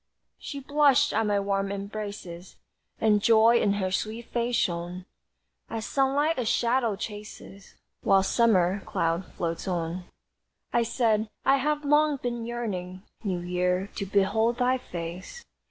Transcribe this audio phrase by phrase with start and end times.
[0.39, 2.55] She blushed at my warm embraces
[2.99, 5.05] And joy in her sweet face shone,
[5.69, 10.05] As sunlight a shadow chases While a summer cloud floats on.
[10.73, 15.45] I said: "I have long been yearning, New Year, to behold thy face."